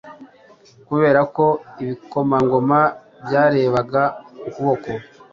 [0.87, 1.45] Kubera ko
[1.81, 2.79] ibikomangoma
[3.25, 4.03] byarebaga
[4.47, 4.89] ukuboko